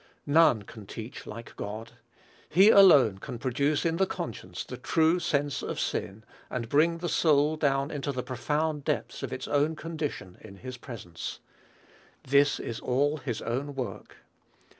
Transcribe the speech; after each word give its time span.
None 0.25 0.63
can 0.63 0.87
teach 0.87 1.27
like 1.27 1.55
God. 1.55 1.91
He 2.49 2.71
alone 2.71 3.19
can 3.19 3.37
produce 3.37 3.85
in 3.85 3.97
the 3.97 4.07
conscience 4.07 4.63
the 4.63 4.75
true 4.75 5.19
sense 5.19 5.61
of 5.61 5.79
sin, 5.79 6.23
and 6.49 6.67
bring 6.69 6.97
the 6.97 7.07
soul 7.07 7.55
down 7.55 7.91
into 7.91 8.11
the 8.11 8.23
profound 8.23 8.83
depths 8.83 9.21
of 9.21 9.31
its 9.31 9.47
own 9.47 9.75
condition 9.75 10.39
in 10.41 10.55
his 10.55 10.77
presence. 10.77 11.39
This 12.23 12.59
is 12.59 12.79
all 12.79 13.17
his 13.17 13.43
own 13.43 13.75
work. 13.75 14.15